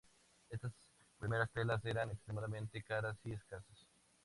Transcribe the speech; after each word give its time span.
Estas 0.49 0.71
primeras 1.19 1.51
telas 1.51 1.85
eran 1.85 2.09
extremadamente 2.09 2.81
caras 2.81 3.19
y 3.23 3.33
escasas. 3.33 3.85